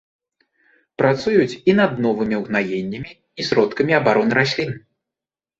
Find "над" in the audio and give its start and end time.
1.79-1.93